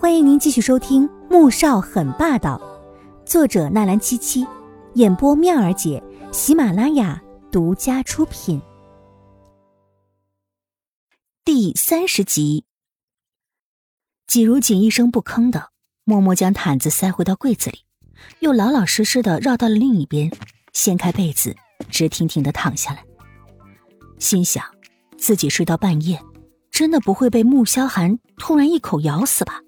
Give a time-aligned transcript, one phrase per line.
[0.00, 2.56] 欢迎您继续收听《穆少很霸道》，
[3.28, 4.46] 作者纳兰七七，
[4.94, 6.00] 演播妙儿姐，
[6.32, 8.62] 喜马拉雅独家出品。
[11.44, 12.64] 第三十集，
[14.28, 15.70] 季如锦一声不吭的，
[16.04, 17.80] 默默将毯子塞回到柜子里，
[18.38, 20.30] 又老老实实的绕到了另一边，
[20.72, 21.56] 掀开被子，
[21.90, 23.04] 直挺挺的躺下来，
[24.20, 24.64] 心想
[25.18, 26.22] 自己睡到半夜，
[26.70, 29.60] 真的不会被穆萧寒突然一口咬死吧？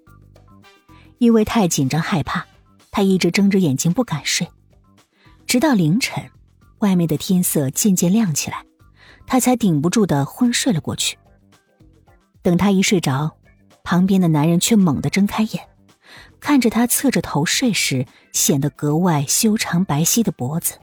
[1.21, 2.47] 因为太紧张害怕，
[2.89, 4.47] 他一直睁着眼睛不敢睡，
[5.45, 6.31] 直到凌晨，
[6.79, 8.65] 外面的天色渐渐亮起来，
[9.27, 11.19] 他才顶不住的昏睡了过去。
[12.41, 13.37] 等他一睡着，
[13.83, 15.69] 旁边的男人却猛地睁开眼，
[16.39, 20.79] 看着他侧着头睡时显得格外修长白皙的脖子。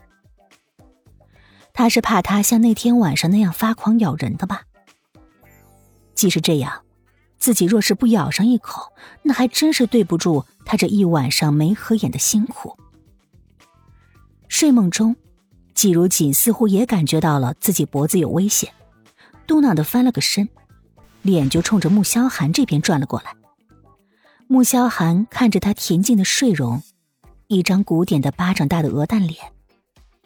[1.73, 4.62] 他是怕他像那天晚上那样发狂咬人的吧？
[6.14, 6.84] 即使这样。
[7.38, 8.92] 自己若是不咬上一口，
[9.23, 12.77] 那还真是对不住他这一晚上没合眼的辛苦。
[14.48, 15.14] 睡梦中，
[15.75, 18.72] 季如锦似乎也感觉到了自己脖子有危险，
[19.47, 20.48] 嘟囔的翻了个身，
[21.22, 23.34] 脸就冲着穆萧寒这边转了过来。
[24.48, 26.83] 穆萧寒看着他恬静的睡容，
[27.47, 29.52] 一张古典的巴掌大的鹅蛋脸，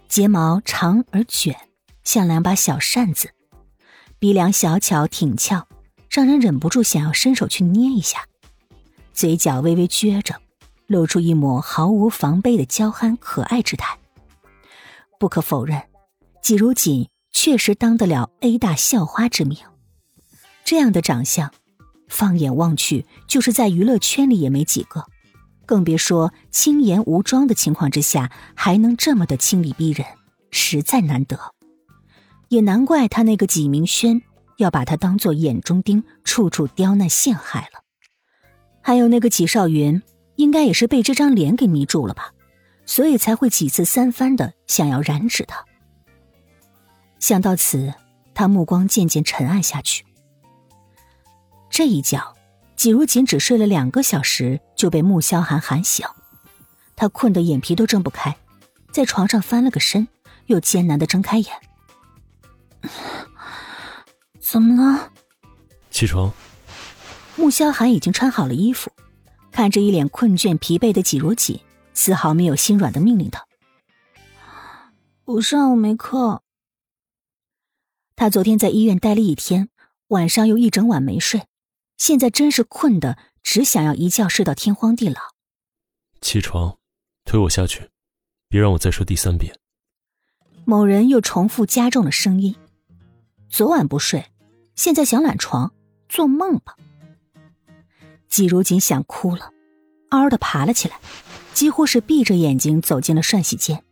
[0.08, 1.56] 睫毛长而卷，
[2.04, 3.30] 像两把小扇子，
[4.18, 5.66] 鼻梁小巧挺翘。
[6.12, 8.26] 让人忍不住想要伸手去捏一下，
[9.14, 10.42] 嘴角微微撅着，
[10.86, 13.98] 露出一抹毫无防备的娇憨可爱之态。
[15.18, 15.82] 不可否认，
[16.42, 19.56] 季如锦确实当得了 A 大校花之名。
[20.66, 21.50] 这样的长相，
[22.10, 25.06] 放眼望去，就是在娱乐圈里也没几个，
[25.64, 30.06] 更别说轻颜无妆的情况之下还能这么的清丽逼人，
[30.50, 31.54] 实在难得。
[32.50, 34.20] 也难怪他那个纪明轩。
[34.56, 37.82] 要把他当做眼中钉，处处刁难陷害了。
[38.80, 40.02] 还有那个纪少云，
[40.36, 42.32] 应该也是被这张脸给迷住了吧，
[42.84, 45.64] 所以才会几次三番的想要染指他。
[47.18, 47.94] 想到此，
[48.34, 50.04] 他目光渐渐沉暗下去。
[51.70, 52.34] 这一觉，
[52.74, 56.04] 季如锦只睡了两个小时，就被穆萧寒喊醒。
[56.96, 58.36] 他困得眼皮都睁不开，
[58.92, 60.08] 在床上翻了个身，
[60.46, 61.48] 又艰难的睁开眼。
[64.52, 65.10] 怎么了？
[65.90, 66.30] 起床。
[67.36, 68.92] 穆萧寒已经穿好了衣服，
[69.50, 71.58] 看着一脸困倦疲惫的季如锦，
[71.94, 73.46] 丝毫没有心软的命令他
[75.24, 76.42] ：“我上午没课。”
[78.14, 79.70] 他昨天在医院待了一天，
[80.08, 81.46] 晚上又一整晚没睡，
[81.96, 85.18] 现在真是困的，只想要一觉睡到天荒地老。
[86.20, 86.76] 起床，
[87.24, 87.88] 推我下去，
[88.50, 89.58] 别让我再说第三遍。
[90.66, 92.54] 某人又重复加重了声音
[93.48, 94.26] ：“昨晚不睡。”
[94.74, 95.72] 现在想懒床，
[96.08, 96.76] 做梦吧！
[98.28, 99.50] 季如锦想哭了，
[100.10, 100.98] 嗷的爬了起来，
[101.52, 103.84] 几乎是闭着眼睛走进了涮洗间。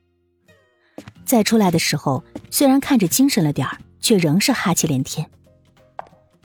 [1.24, 5.30] 再出来的时候，虽然看着精神了点儿，却仍是哈气连天。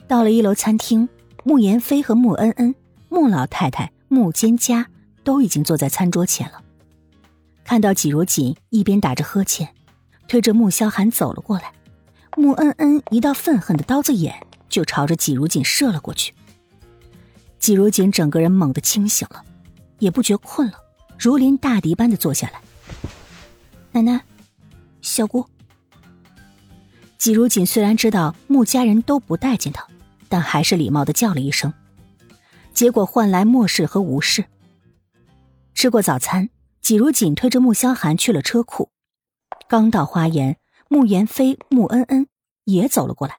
[0.06, 1.08] 到了一楼餐厅，
[1.42, 2.74] 穆言飞和穆恩恩、
[3.08, 4.84] 穆老太太、穆蒹葭
[5.24, 6.62] 都已经坐在餐桌前了。
[7.64, 9.74] 看到季如锦一边打着呵欠，
[10.28, 11.72] 推着穆萧寒走了过来。
[12.38, 16.34] 穆恩恩一道愤恨的刀子眼就朝着季如锦射了过去。
[17.58, 19.42] 季如锦整个人猛地清醒了，
[19.98, 20.74] 也不觉困了，
[21.18, 22.60] 如临大敌般的坐下来。
[23.90, 24.22] 奶奶，
[25.00, 25.46] 小姑。
[27.16, 29.88] 季如锦虽然知道穆家人都不待见他，
[30.28, 31.72] 但还是礼貌的叫了一声，
[32.74, 34.44] 结果换来漠视和无视。
[35.72, 36.50] 吃过早餐，
[36.82, 38.90] 季如锦推着穆萧寒去了车库，
[39.66, 40.58] 刚到花园。
[40.88, 42.28] 穆言飞、穆恩恩
[42.64, 43.38] 也走了过来。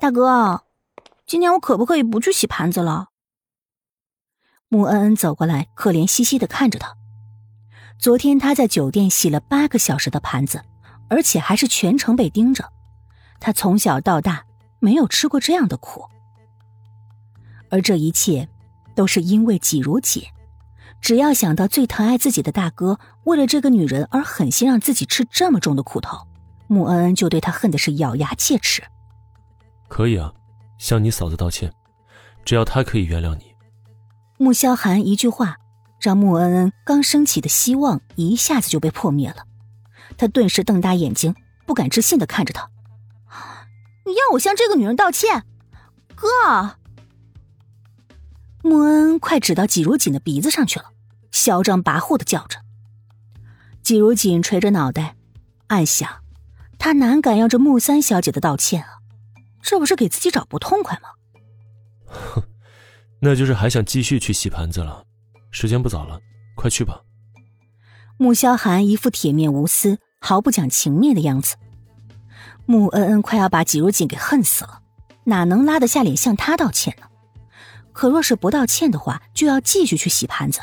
[0.00, 0.64] 大哥，
[1.26, 3.10] 今天我可不可以不去洗盘子了？
[4.68, 6.96] 穆恩恩走过来，可怜兮兮的看着他。
[7.98, 10.64] 昨天他在酒店洗了八个小时的盘子，
[11.08, 12.72] 而且还是全程被盯着。
[13.38, 14.44] 他从小到大
[14.80, 16.08] 没有吃过这样的苦，
[17.70, 18.48] 而这一切
[18.96, 20.24] 都是因为季如锦。
[21.00, 26.26] 只要想到最疼爱自己的大哥为了这个女人而狠心让自己吃这么重的苦头，
[26.66, 28.82] 穆恩恩就对他恨的是咬牙切齿。
[29.88, 30.32] 可以啊，
[30.78, 31.72] 向你嫂子道歉，
[32.44, 33.54] 只要她可以原谅你。
[34.38, 35.56] 穆萧寒一句话，
[36.00, 39.44] 让穆恩恩刚升起的希望一下子就被破灭了。
[40.16, 41.34] 他顿时瞪大眼睛，
[41.66, 42.68] 不敢置信的看着他
[44.06, 45.44] ：“你要我向这个女人道歉，
[46.14, 46.76] 哥？”
[48.62, 50.86] 穆恩恩快指到季如锦的鼻子上去了。
[51.30, 52.60] 嚣张跋扈的叫着，
[53.82, 55.16] 季如锦垂着脑袋，
[55.66, 56.08] 暗想：
[56.84, 58.98] 他哪敢要这木三小姐的道歉啊？
[59.62, 61.08] 这不是给自己找不痛快吗？
[62.04, 62.42] 哼，
[63.22, 65.02] 那就是还想继续去洗盘子了。
[65.50, 66.20] 时间不早了，
[66.54, 67.00] 快去吧。
[68.18, 71.56] 穆萧寒一副铁面无私、毫不讲情面的样子。
[72.66, 74.82] 穆恩恩快要把季如锦给恨死了，
[75.24, 77.06] 哪能拉得下脸向他道歉呢？
[77.94, 80.60] 可若是不道歉的话，就要继续去洗盘子，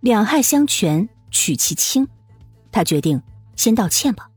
[0.00, 2.08] 两害相权取其轻。
[2.70, 3.22] 他决定
[3.54, 4.30] 先道歉吧，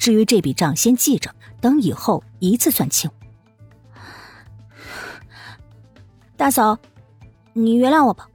[0.00, 3.10] 至于这笔账先记着，等以后一次算清。
[6.38, 6.78] 大嫂，
[7.52, 8.26] 你原谅我吧。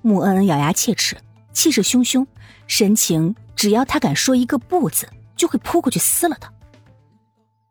[0.00, 1.16] 穆恩恩咬牙切齿，
[1.52, 2.24] 气势汹汹，
[2.68, 6.52] 神情只要他敢说一个不字，就会扑过去撕了他。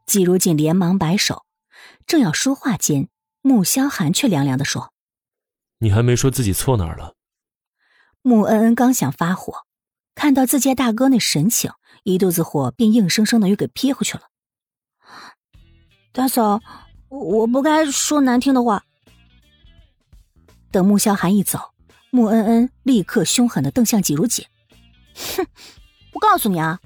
[0.06, 1.46] 季如锦连忙摆手，
[2.06, 3.08] 正要说话间，
[3.42, 4.92] 穆萧寒却凉凉的说
[5.80, 7.16] ：“你还没说自己错哪儿了。”
[8.22, 9.64] 穆恩恩刚想发火，
[10.20, 11.72] 看到自家大哥那神情，
[12.04, 14.24] 一肚子火便硬生生的又给憋回去了。
[16.12, 16.62] 大嫂。
[17.08, 18.84] 我我不该说难听的话。
[20.70, 21.74] 等穆萧寒一走，
[22.12, 24.46] 穆恩恩立刻凶狠的瞪向季如锦
[25.38, 25.48] ：“哼，
[26.14, 26.80] 我告诉你啊，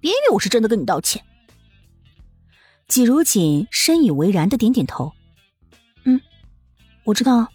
[0.00, 1.22] 别以为我是真的跟你道歉。”
[2.88, 5.12] 季如锦深以为然的点点头
[6.04, 6.20] ：“嗯，
[7.04, 7.46] 我知道。”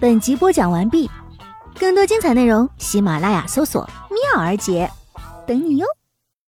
[0.00, 1.10] 本集播讲完毕，
[1.80, 4.90] 更多精彩内容，喜马拉雅搜索“妙儿姐”，
[5.48, 5.86] 等你哟。